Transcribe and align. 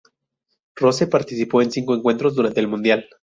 Rose 0.77 1.05
participó 1.05 1.61
en 1.61 1.69
cinco 1.71 1.93
encuentros 1.93 2.33
durante 2.33 2.59
el 2.59 2.67
Mundial. 2.67 3.07